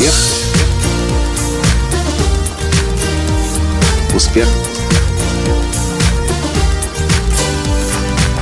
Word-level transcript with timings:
Успех. 0.00 0.14
Успех. 4.14 4.48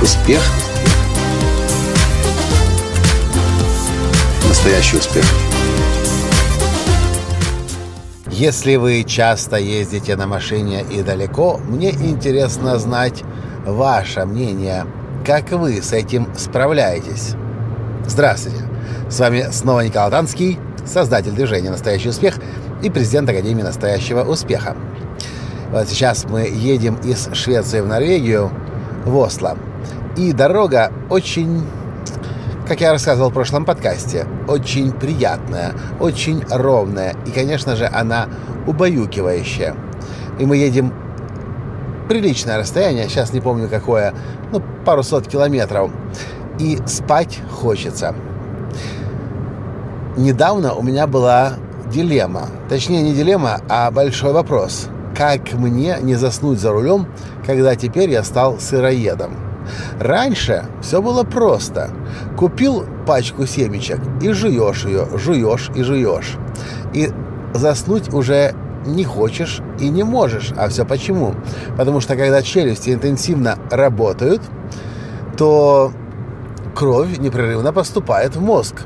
Успех. 0.01 0.41
Настоящий 4.47 4.97
успех. 4.97 5.25
Если 8.31 8.77
вы 8.77 9.03
часто 9.03 9.57
ездите 9.57 10.15
на 10.15 10.27
машине 10.27 10.85
и 10.89 11.01
далеко, 11.01 11.57
мне 11.57 11.91
интересно 11.91 12.79
знать 12.79 13.23
ваше 13.65 14.25
мнение. 14.25 14.85
Как 15.25 15.51
вы 15.51 15.81
с 15.81 15.91
этим 15.91 16.29
справляетесь? 16.37 17.33
Здравствуйте! 18.07 18.63
С 19.09 19.19
вами 19.19 19.49
снова 19.51 19.81
Николай 19.81 20.09
Танский, 20.09 20.57
создатель 20.85 21.31
движения 21.31 21.69
«Настоящий 21.69 22.09
успех» 22.09 22.35
и 22.81 22.89
президент 22.89 23.29
Академии 23.29 23.63
«Настоящего 23.63 24.23
успеха». 24.23 24.75
Вот 25.71 25.87
сейчас 25.87 26.25
мы 26.25 26.41
едем 26.41 26.95
из 27.03 27.29
Швеции 27.33 27.81
в 27.81 27.87
Норвегию, 27.87 28.51
в 29.05 29.15
Осло. 29.17 29.57
И 30.17 30.33
дорога 30.33 30.91
очень 31.09 31.63
как 32.69 32.81
я 32.81 32.91
рассказывал 32.91 33.31
в 33.31 33.33
прошлом 33.33 33.65
подкасте, 33.65 34.27
очень 34.47 34.91
приятная, 34.91 35.73
очень 35.99 36.43
ровная 36.51 37.15
и, 37.25 37.31
конечно 37.31 37.75
же, 37.75 37.87
она 37.87 38.29
убаюкивающая. 38.67 39.75
И 40.37 40.45
мы 40.45 40.57
едем 40.57 40.93
приличное 42.07 42.59
расстояние, 42.59 43.09
сейчас 43.09 43.33
не 43.33 43.41
помню 43.41 43.69
какое, 43.69 44.13
ну, 44.51 44.61
пару 44.85 45.01
сот 45.01 45.27
километров. 45.27 45.89
И 46.59 46.77
спать 46.85 47.39
хочется. 47.49 48.13
Недавно 50.19 50.73
у 50.73 50.83
меня 50.83 51.07
была 51.07 51.53
дилемма. 51.89 52.49
Точнее, 52.67 53.03
не 53.03 53.13
дилемма, 53.13 53.61
а 53.69 53.89
большой 53.89 54.33
вопрос. 54.33 54.89
Как 55.15 55.53
мне 55.53 55.95
не 56.01 56.15
заснуть 56.15 56.59
за 56.59 56.73
рулем, 56.73 57.07
когда 57.45 57.77
теперь 57.77 58.09
я 58.09 58.21
стал 58.25 58.59
сыроедом? 58.59 59.37
Раньше 59.97 60.65
все 60.81 61.01
было 61.01 61.23
просто. 61.23 61.91
Купил 62.37 62.83
пачку 63.07 63.45
семечек 63.45 64.01
и 64.21 64.33
жуешь 64.33 64.83
ее, 64.83 65.07
жуешь 65.17 65.71
и 65.73 65.83
жуешь. 65.83 66.35
И 66.93 67.09
заснуть 67.53 68.13
уже 68.13 68.53
не 68.85 69.05
хочешь 69.05 69.61
и 69.79 69.87
не 69.87 70.03
можешь. 70.03 70.51
А 70.57 70.67
все 70.67 70.83
почему? 70.83 71.33
Потому 71.77 72.01
что 72.01 72.17
когда 72.17 72.41
челюсти 72.41 72.89
интенсивно 72.89 73.57
работают, 73.71 74.41
то 75.37 75.93
кровь 76.75 77.19
непрерывно 77.19 77.71
поступает 77.71 78.35
в 78.35 78.41
мозг. 78.41 78.83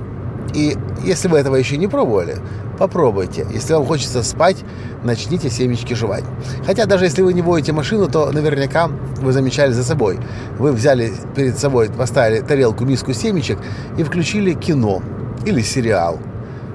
И 0.53 0.77
если 1.03 1.27
вы 1.27 1.39
этого 1.39 1.55
еще 1.55 1.77
не 1.77 1.87
пробовали, 1.87 2.37
попробуйте. 2.77 3.45
Если 3.51 3.73
вам 3.73 3.85
хочется 3.85 4.23
спать, 4.23 4.57
начните 5.03 5.49
семечки 5.49 5.93
жевать. 5.93 6.23
Хотя 6.65 6.85
даже 6.85 7.05
если 7.05 7.21
вы 7.21 7.33
не 7.33 7.41
водите 7.41 7.71
машину, 7.71 8.07
то 8.07 8.31
наверняка 8.31 8.87
вы 9.21 9.31
замечали 9.31 9.71
за 9.71 9.83
собой. 9.83 10.19
Вы 10.59 10.71
взяли 10.71 11.13
перед 11.35 11.57
собой, 11.57 11.89
поставили 11.89 12.41
тарелку, 12.41 12.85
миску 12.85 13.13
семечек 13.13 13.59
и 13.97 14.03
включили 14.03 14.53
кино 14.53 15.01
или 15.45 15.61
сериал. 15.61 16.19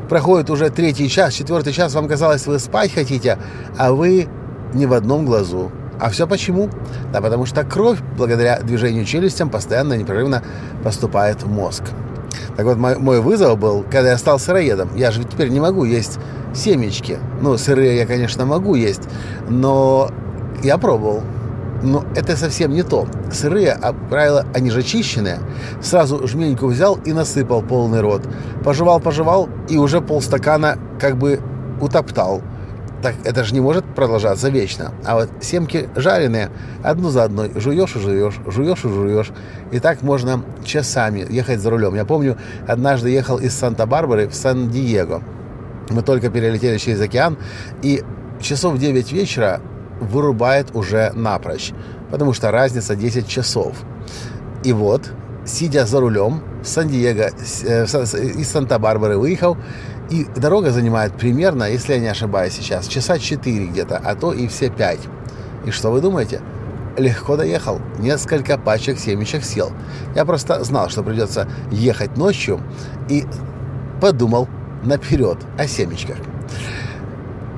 Проходит 0.08 0.50
уже 0.50 0.70
третий 0.70 1.08
час, 1.08 1.34
четвертый 1.34 1.72
час, 1.72 1.94
вам 1.94 2.08
казалось, 2.08 2.46
вы 2.46 2.58
спать 2.58 2.94
хотите, 2.94 3.38
а 3.76 3.92
вы 3.92 4.26
не 4.72 4.86
в 4.86 4.94
одном 4.94 5.26
глазу. 5.26 5.70
А 6.00 6.10
все 6.10 6.26
почему? 6.26 6.70
Да 7.12 7.20
потому 7.20 7.44
что 7.44 7.64
кровь, 7.64 7.98
благодаря 8.16 8.60
движению 8.60 9.04
челюстям, 9.04 9.50
постоянно 9.50 9.94
непрерывно 9.94 10.42
поступает 10.82 11.42
в 11.42 11.50
мозг. 11.50 11.82
Так 12.58 12.66
вот, 12.66 12.76
мой, 12.76 12.98
мой 12.98 13.20
вызов 13.20 13.56
был, 13.56 13.84
когда 13.88 14.10
я 14.10 14.18
стал 14.18 14.40
сыроедом. 14.40 14.90
Я 14.96 15.12
же 15.12 15.22
теперь 15.22 15.48
не 15.48 15.60
могу 15.60 15.84
есть 15.84 16.18
семечки. 16.52 17.20
Ну, 17.40 17.56
сырые 17.56 17.96
я, 17.96 18.04
конечно, 18.04 18.46
могу 18.46 18.74
есть, 18.74 19.02
но 19.48 20.10
я 20.64 20.76
пробовал. 20.76 21.22
Но 21.84 22.04
это 22.16 22.36
совсем 22.36 22.72
не 22.72 22.82
то. 22.82 23.06
Сырые, 23.30 23.78
а 23.80 23.92
правило, 23.92 24.44
они 24.54 24.70
же 24.70 24.80
очищенные. 24.80 25.38
Сразу 25.80 26.26
жменьку 26.26 26.66
взял 26.66 26.96
и 26.96 27.12
насыпал 27.12 27.62
полный 27.62 28.00
рот. 28.00 28.22
Пожевал, 28.64 28.98
пожевал 28.98 29.48
и 29.68 29.76
уже 29.76 30.00
полстакана 30.00 30.78
как 30.98 31.16
бы 31.16 31.38
утоптал 31.80 32.42
так 33.02 33.14
это 33.24 33.44
же 33.44 33.54
не 33.54 33.60
может 33.60 33.84
продолжаться 33.84 34.48
вечно. 34.48 34.92
А 35.04 35.16
вот 35.16 35.30
семки 35.40 35.88
жареные, 35.94 36.50
одну 36.82 37.10
за 37.10 37.24
одной, 37.24 37.52
жуешь 37.54 37.94
и 37.96 38.00
жуешь, 38.00 38.40
жуешь 38.46 38.84
и 38.84 38.88
жуешь. 38.88 39.30
И 39.70 39.78
так 39.78 40.02
можно 40.02 40.44
часами 40.64 41.24
ехать 41.28 41.60
за 41.60 41.70
рулем. 41.70 41.94
Я 41.94 42.04
помню, 42.04 42.36
однажды 42.66 43.10
ехал 43.10 43.38
из 43.38 43.54
Санта-Барбары 43.54 44.28
в 44.28 44.34
Сан-Диего. 44.34 45.22
Мы 45.90 46.02
только 46.02 46.28
перелетели 46.28 46.76
через 46.78 47.00
океан, 47.00 47.38
и 47.82 48.02
часов 48.40 48.74
в 48.74 48.78
9 48.78 49.12
вечера 49.12 49.60
вырубает 50.00 50.74
уже 50.74 51.12
напрочь, 51.14 51.72
потому 52.10 52.32
что 52.32 52.50
разница 52.50 52.94
10 52.94 53.26
часов. 53.26 53.76
И 54.64 54.72
вот, 54.72 55.10
сидя 55.46 55.86
за 55.86 56.00
рулем, 56.00 56.42
Сан-Диего, 56.62 57.30
э, 57.30 57.84
из 57.84 58.48
Санта-Барбары 58.50 59.16
выехал, 59.16 59.56
и 60.10 60.26
дорога 60.36 60.70
занимает 60.70 61.12
примерно, 61.14 61.64
если 61.64 61.94
я 61.94 61.98
не 61.98 62.08
ошибаюсь 62.08 62.54
сейчас, 62.54 62.86
часа 62.86 63.18
4 63.18 63.66
где-то, 63.66 64.00
а 64.02 64.14
то 64.14 64.32
и 64.32 64.48
все 64.48 64.70
5. 64.70 64.98
И 65.66 65.70
что 65.70 65.90
вы 65.90 66.00
думаете? 66.00 66.40
Легко 66.96 67.36
доехал. 67.36 67.80
Несколько 67.98 68.58
пачек 68.58 68.98
семечек 68.98 69.44
съел. 69.44 69.70
Я 70.14 70.24
просто 70.24 70.64
знал, 70.64 70.88
что 70.88 71.02
придется 71.02 71.46
ехать 71.70 72.16
ночью 72.16 72.60
и 73.08 73.24
подумал 74.00 74.48
наперед 74.82 75.38
о 75.58 75.66
семечках. 75.66 76.16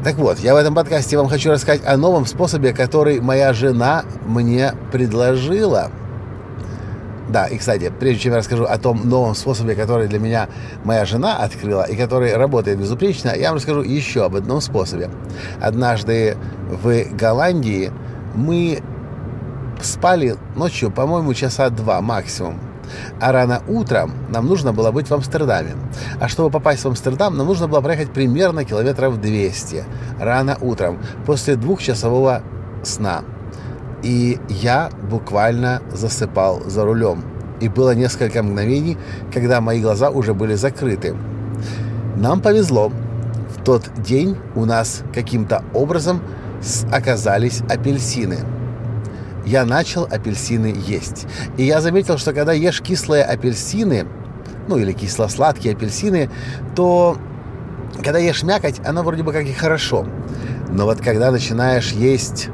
Так 0.02 0.16
вот, 0.16 0.38
я 0.38 0.54
в 0.54 0.56
этом 0.56 0.74
подкасте 0.74 1.16
вам 1.16 1.28
хочу 1.28 1.50
рассказать 1.50 1.84
о 1.84 1.96
новом 1.96 2.26
способе, 2.26 2.72
который 2.72 3.20
моя 3.20 3.52
жена 3.52 4.04
мне 4.26 4.74
предложила– 4.90 5.90
да, 7.30 7.46
и, 7.46 7.58
кстати, 7.58 7.92
прежде 7.96 8.22
чем 8.22 8.32
я 8.32 8.38
расскажу 8.38 8.64
о 8.64 8.78
том 8.78 9.08
новом 9.08 9.34
способе, 9.34 9.74
который 9.74 10.08
для 10.08 10.18
меня 10.18 10.48
моя 10.84 11.04
жена 11.04 11.36
открыла 11.36 11.84
и 11.84 11.96
который 11.96 12.34
работает 12.34 12.78
безупречно, 12.78 13.32
я 13.34 13.48
вам 13.48 13.56
расскажу 13.56 13.82
еще 13.82 14.24
об 14.24 14.36
одном 14.36 14.60
способе. 14.60 15.10
Однажды 15.60 16.36
в 16.68 17.04
Голландии 17.14 17.92
мы 18.34 18.82
спали 19.80 20.36
ночью, 20.56 20.90
по-моему, 20.90 21.32
часа 21.34 21.70
два 21.70 22.00
максимум. 22.00 22.58
А 23.20 23.30
рано 23.30 23.62
утром 23.68 24.12
нам 24.30 24.46
нужно 24.46 24.72
было 24.72 24.90
быть 24.90 25.08
в 25.08 25.14
Амстердаме. 25.14 25.74
А 26.18 26.28
чтобы 26.28 26.50
попасть 26.50 26.82
в 26.82 26.88
Амстердам, 26.88 27.36
нам 27.36 27.46
нужно 27.46 27.68
было 27.68 27.80
проехать 27.80 28.12
примерно 28.12 28.64
километров 28.64 29.20
200 29.20 29.84
рано 30.18 30.58
утром, 30.60 30.98
после 31.24 31.54
двухчасового 31.54 32.42
сна. 32.82 33.22
И 34.02 34.38
я 34.48 34.90
буквально 35.10 35.82
засыпал 35.92 36.62
за 36.66 36.84
рулем. 36.84 37.24
И 37.60 37.68
было 37.68 37.94
несколько 37.94 38.42
мгновений, 38.42 38.96
когда 39.32 39.60
мои 39.60 39.80
глаза 39.80 40.10
уже 40.10 40.32
были 40.32 40.54
закрыты. 40.54 41.14
Нам 42.16 42.40
повезло. 42.40 42.90
В 43.56 43.62
тот 43.62 43.90
день 43.98 44.36
у 44.54 44.64
нас 44.64 45.02
каким-то 45.14 45.62
образом 45.74 46.22
оказались 46.90 47.60
апельсины. 47.68 48.38
Я 49.44 49.64
начал 49.64 50.04
апельсины 50.04 50.74
есть. 50.86 51.26
И 51.56 51.64
я 51.64 51.80
заметил, 51.80 52.18
что 52.18 52.32
когда 52.32 52.52
ешь 52.52 52.80
кислые 52.80 53.24
апельсины, 53.24 54.06
ну 54.68 54.78
или 54.78 54.92
кисло-сладкие 54.92 55.74
апельсины, 55.74 56.30
то 56.74 57.16
когда 58.02 58.18
ешь 58.18 58.42
мякоть, 58.42 58.80
она 58.86 59.02
вроде 59.02 59.22
бы 59.22 59.32
как 59.32 59.44
и 59.44 59.52
хорошо. 59.52 60.06
Но 60.70 60.84
вот 60.84 61.00
когда 61.00 61.30
начинаешь 61.30 61.92
есть 61.92 62.48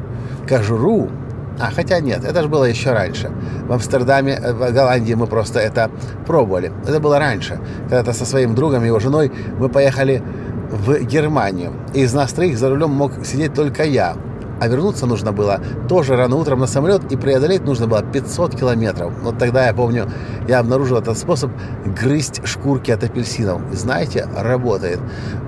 кожуру, 0.48 1.10
а, 1.58 1.70
хотя 1.70 2.00
нет, 2.00 2.24
это 2.24 2.42
же 2.42 2.48
было 2.48 2.64
еще 2.64 2.92
раньше. 2.92 3.30
В 3.66 3.72
Амстердаме, 3.72 4.32
э, 4.32 4.52
в 4.52 4.72
Голландии 4.72 5.14
мы 5.14 5.26
просто 5.26 5.58
это 5.58 5.90
пробовали. 6.26 6.72
Это 6.86 7.00
было 7.00 7.18
раньше. 7.18 7.58
Когда-то 7.88 8.12
со 8.12 8.26
своим 8.26 8.54
другом 8.54 8.84
и 8.84 8.86
его 8.86 9.00
женой 9.00 9.32
мы 9.58 9.68
поехали 9.68 10.22
в 10.70 10.98
Германию. 11.04 11.72
И 11.94 12.00
из 12.00 12.12
нас 12.14 12.32
троих 12.32 12.58
за 12.58 12.68
рулем 12.68 12.90
мог 12.90 13.12
сидеть 13.24 13.54
только 13.54 13.84
я. 13.84 14.16
А 14.58 14.68
вернуться 14.68 15.06
нужно 15.06 15.32
было 15.32 15.60
тоже 15.88 16.16
рано 16.16 16.36
утром 16.36 16.60
на 16.60 16.66
самолет, 16.66 17.12
и 17.12 17.16
преодолеть 17.16 17.64
нужно 17.64 17.86
было 17.86 18.02
500 18.02 18.56
километров. 18.56 19.12
Вот 19.22 19.38
тогда 19.38 19.66
я 19.66 19.74
помню, 19.74 20.10
я 20.48 20.60
обнаружил 20.60 20.96
этот 20.96 21.18
способ 21.18 21.50
грызть 21.84 22.40
шкурки 22.46 22.90
от 22.90 23.04
апельсинов. 23.04 23.60
Знаете, 23.72 24.26
работает. 24.34 24.98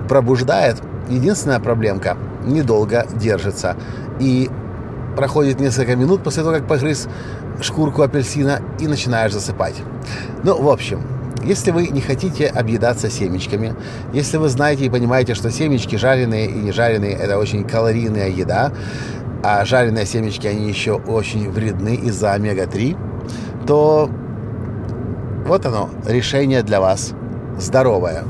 Пробуждает. 0.07 0.77
Единственная 1.09 1.59
проблемка– 1.59 2.17
недолго 2.45 3.05
держится. 3.15 3.75
И 4.19 4.49
проходит 5.19 5.59
несколько 5.59 5.97
минут 5.97 6.23
после 6.23 6.43
того, 6.43 6.55
как 6.55 6.65
погрыз 6.65 7.09
шкурку 7.61 8.03
апельсина 8.03 8.61
и 8.79 8.87
начинаешь 8.87 9.33
засыпать. 9.33 9.75
Ну, 10.43 10.61
в 10.61 10.69
общем, 10.69 11.01
если 11.43 11.71
вы 11.71 11.89
не 11.89 11.99
хотите 11.99 12.47
объедаться 12.47 13.09
семечками, 13.09 13.75
если 14.13 14.37
вы 14.37 14.47
знаете 14.47 14.85
и 14.85 14.89
понимаете, 14.89 15.33
что 15.33 15.51
семечки 15.51 15.97
жареные 15.97 16.47
и 16.47 16.53
не 16.53 16.71
жареные– 16.71 17.11
это 17.21 17.37
очень 17.37 17.65
калорийная 17.65 18.29
еда, 18.29 18.71
а 19.43 19.65
жареные 19.65 20.05
семечки, 20.05 20.47
они 20.47 20.69
еще 20.69 20.93
очень 20.93 21.51
вредны 21.51 21.95
из-за 21.95 22.31
омега-3, 22.31 23.65
то 23.67 24.09
вот 25.45 25.65
оно, 25.65 25.89
решение 26.07 26.63
для 26.63 26.79
вас 26.79 27.11
здоровое. 27.57 28.23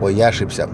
Ой, 0.00 0.14
я 0.14 0.28
ошибся. 0.28 0.68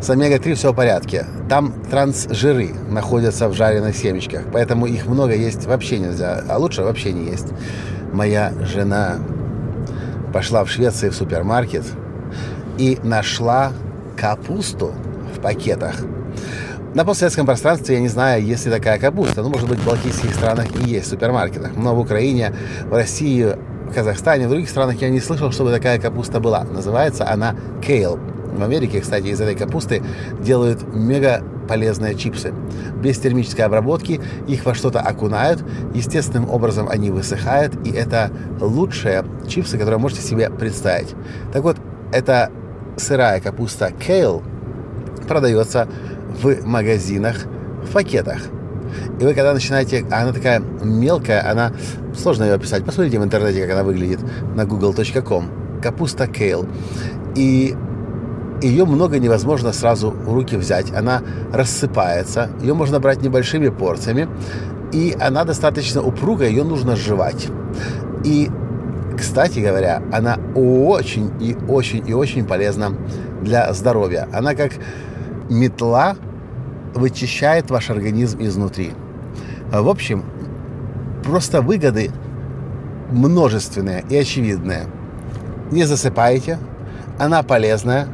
С 0.00 0.10
омега-3 0.10 0.54
все 0.54 0.72
в 0.72 0.76
порядке. 0.76 1.26
Там 1.48 1.72
трансжиры 1.90 2.70
находятся 2.88 3.48
в 3.48 3.54
жареных 3.54 3.96
семечках, 3.96 4.42
поэтому 4.52 4.86
их 4.86 5.06
много 5.06 5.34
есть 5.34 5.66
вообще 5.66 5.98
нельзя, 5.98 6.44
а 6.48 6.58
лучше 6.58 6.82
вообще 6.82 7.12
не 7.12 7.30
есть. 7.30 7.48
Моя 8.12 8.52
жена 8.60 9.16
пошла 10.32 10.64
в 10.64 10.70
Швеции 10.70 11.08
в 11.08 11.14
супермаркет 11.14 11.84
и 12.78 12.98
нашла 13.02 13.72
капусту 14.16 14.92
в 15.34 15.40
пакетах. 15.40 15.96
На 16.94 17.04
постсоветском 17.04 17.44
пространстве 17.44 17.96
я 17.96 18.00
не 18.00 18.08
знаю, 18.08 18.44
есть 18.44 18.66
ли 18.66 18.72
такая 18.72 18.98
капуста. 18.98 19.42
Ну, 19.42 19.50
может 19.50 19.68
быть, 19.68 19.78
в 19.78 19.86
балтийских 19.86 20.34
странах 20.34 20.66
и 20.80 20.88
есть 20.88 21.06
в 21.06 21.10
супермаркетах. 21.10 21.76
Но 21.76 21.94
в 21.94 21.98
Украине, 21.98 22.54
в 22.86 22.92
России, 22.92 23.54
в 23.88 23.94
Казахстане, 23.94 24.46
в 24.46 24.50
других 24.50 24.70
странах 24.70 25.00
я 25.02 25.10
не 25.10 25.20
слышал, 25.20 25.52
чтобы 25.52 25.70
такая 25.70 26.00
капуста 26.00 26.40
была. 26.40 26.64
Называется 26.64 27.28
она 27.28 27.54
кейл. 27.84 28.18
В 28.58 28.62
Америке, 28.62 29.00
кстати, 29.00 29.26
из 29.26 29.40
этой 29.40 29.54
капусты 29.54 30.02
делают 30.40 30.82
мега 30.92 31.42
полезные 31.68 32.16
чипсы. 32.16 32.52
Без 33.00 33.18
термической 33.18 33.64
обработки 33.64 34.20
их 34.48 34.64
во 34.64 34.74
что-то 34.74 35.00
окунают, 35.00 35.64
естественным 35.94 36.50
образом 36.50 36.88
они 36.88 37.10
высыхают, 37.10 37.74
и 37.86 37.90
это 37.92 38.30
лучшие 38.60 39.24
чипсы, 39.46 39.78
которые 39.78 40.00
можете 40.00 40.22
себе 40.22 40.50
представить. 40.50 41.14
Так 41.52 41.62
вот, 41.62 41.76
эта 42.12 42.50
сырая 42.96 43.40
капуста 43.40 43.92
кейл 43.92 44.42
продается 45.28 45.86
в 46.42 46.66
магазинах 46.66 47.36
в 47.84 47.92
пакетах. 47.92 48.38
И 49.20 49.24
вы 49.24 49.34
когда 49.34 49.52
начинаете... 49.52 50.04
Она 50.10 50.32
такая 50.32 50.60
мелкая, 50.82 51.48
она... 51.48 51.72
Сложно 52.16 52.44
ее 52.44 52.54
описать. 52.54 52.84
Посмотрите 52.84 53.20
в 53.20 53.24
интернете, 53.24 53.62
как 53.62 53.70
она 53.72 53.84
выглядит 53.84 54.20
на 54.56 54.64
google.com. 54.64 55.80
Капуста 55.82 56.26
кейл. 56.26 56.66
И 57.36 57.76
ее 58.66 58.84
много 58.84 59.18
невозможно 59.18 59.72
сразу 59.72 60.10
в 60.10 60.32
руки 60.32 60.56
взять. 60.56 60.92
Она 60.92 61.22
рассыпается. 61.52 62.50
Ее 62.60 62.74
можно 62.74 62.98
брать 63.00 63.22
небольшими 63.22 63.68
порциями. 63.68 64.28
И 64.92 65.16
она 65.20 65.44
достаточно 65.44 66.02
упругая, 66.02 66.48
ее 66.48 66.64
нужно 66.64 66.96
сживать. 66.96 67.48
И, 68.24 68.50
кстати 69.16 69.60
говоря, 69.60 70.02
она 70.12 70.38
очень 70.54 71.30
и 71.40 71.56
очень 71.68 72.08
и 72.08 72.14
очень 72.14 72.46
полезна 72.46 72.94
для 73.42 73.72
здоровья. 73.74 74.28
Она 74.32 74.54
как 74.54 74.72
метла 75.50 76.16
вычищает 76.94 77.70
ваш 77.70 77.90
организм 77.90 78.42
изнутри. 78.42 78.92
В 79.70 79.88
общем, 79.88 80.24
просто 81.22 81.60
выгоды 81.60 82.10
множественные 83.10 84.04
и 84.08 84.16
очевидные. 84.16 84.86
Не 85.70 85.84
засыпаете, 85.84 86.58
она 87.18 87.42
полезная, 87.42 88.08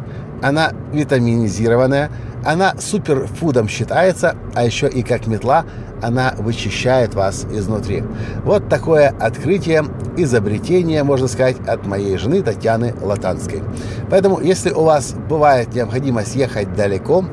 она 0.45 0.73
витаминизированная, 0.93 2.11
она 2.45 2.75
суперфудом 2.79 3.67
считается, 3.67 4.37
а 4.55 4.63
еще 4.63 4.89
и 4.89 5.03
как 5.03 5.27
метла 5.27 5.65
она 6.03 6.35
вычищает 6.37 7.15
вас 7.15 7.47
изнутри. 7.51 8.05
Вот 8.45 8.69
такое 8.69 9.09
открытие, 9.09 9.85
изобретение, 10.19 11.03
можно 11.03 11.29
сказать, 11.29 11.57
от 11.67 11.87
моей 11.87 12.19
жены 12.19 12.43
Татьяны 12.43 12.95
Латанской. 13.01 13.63
Поэтому, 14.11 14.39
если 14.39 14.71
у 14.71 14.83
вас 14.83 15.15
бывает 15.15 15.75
необходимость 15.75 16.37
ехать 16.37 16.75
далеко, 16.75 17.25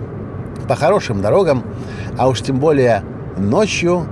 по 0.70 0.76
хорошим 0.78 1.22
дорогам, 1.22 1.66
а 2.18 2.30
уж 2.30 2.42
тем 2.42 2.60
более 2.60 3.04
ночью, 3.38 4.06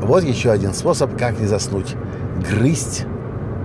вот 0.00 0.24
еще 0.24 0.50
один 0.50 0.74
способ, 0.74 1.16
как 1.16 1.38
не 1.38 1.46
заснуть. 1.46 1.94
Грызть, 2.50 3.06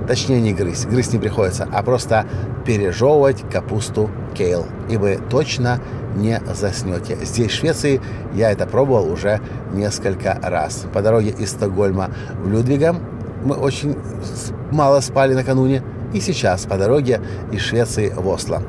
точнее 0.08 0.40
не 0.40 0.54
грызть, 0.54 0.88
грызть 0.88 1.14
не 1.14 1.20
приходится, 1.20 1.68
а 1.74 1.82
просто 1.82 2.28
пережевывать 2.64 3.42
капусту 3.52 4.12
кейл, 4.38 4.66
и 4.90 4.98
вы 4.98 5.20
точно 5.30 5.80
не 6.16 6.42
заснете. 6.54 7.18
Здесь, 7.24 7.52
в 7.52 7.56
Швеции, 7.56 8.02
я 8.34 8.52
это 8.52 8.66
пробовал 8.66 9.12
уже 9.12 9.40
несколько 9.74 10.40
раз. 10.42 10.86
По 10.94 11.02
дороге 11.02 11.30
из 11.30 11.52
Стокгольма 11.52 12.12
в 12.42 12.50
Людвигам 12.50 13.00
мы 13.44 13.56
очень 13.56 13.96
мало 14.72 15.00
спали 15.02 15.34
накануне, 15.34 15.84
и 16.14 16.20
сейчас 16.20 16.66
по 16.66 16.78
дороге 16.78 17.22
из 17.52 17.62
Швеции 17.62 18.10
в 18.10 18.28
Осло. 18.28 18.64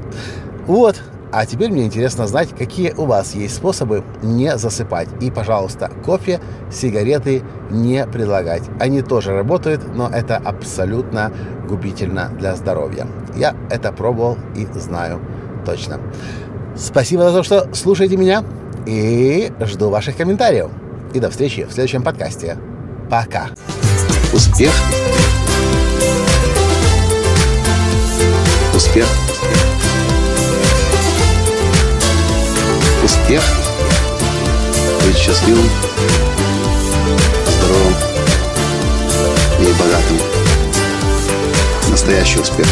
Вот, 0.67 1.00
а 1.31 1.44
теперь 1.47 1.70
мне 1.70 1.85
интересно 1.85 2.26
знать, 2.26 2.50
какие 2.56 2.93
у 2.93 3.05
вас 3.05 3.35
есть 3.35 3.55
способы 3.55 4.03
не 4.23 4.56
засыпать. 4.56 5.09
И, 5.20 5.31
пожалуйста, 5.31 5.91
кофе, 6.05 6.41
сигареты 6.70 7.43
не 7.70 8.06
предлагать. 8.06 8.62
Они 8.81 9.03
тоже 9.03 9.32
работают, 9.32 9.82
но 9.94 10.09
это 10.09 10.37
абсолютно 10.37 11.32
губительно 11.69 12.31
для 12.38 12.56
здоровья. 12.56 13.06
Я 13.37 13.55
это 13.70 13.93
пробовал 13.93 14.38
и 14.56 14.67
знаю 14.79 15.20
точно. 15.69 16.00
Спасибо 16.76 17.25
за 17.25 17.32
то, 17.32 17.43
что 17.43 17.69
слушаете 17.75 18.17
меня. 18.17 18.43
И 18.87 19.53
жду 19.61 19.91
ваших 19.91 20.17
комментариев. 20.17 20.70
И 21.12 21.20
до 21.20 21.31
встречи 21.31 21.65
в 21.65 21.73
следующем 21.73 22.03
подкасте. 22.03 22.56
Пока. 23.11 23.49
Успех. 24.32 24.73
Успех. 28.75 29.06
Успех. 33.05 33.43
Быть 35.05 35.17
счастливым, 35.17 35.69
здоровым 37.47 37.94
и 39.61 39.65
богатым. 39.79 40.19
Настоящий 41.91 42.41
успех. 42.41 42.67